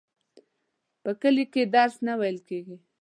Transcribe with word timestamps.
په 1.01 1.11
کلي 1.21 1.45
کي 1.53 1.63
درس 1.75 1.95
نه 2.07 2.13
وویل 2.17 2.39
کیږي. 2.47 2.77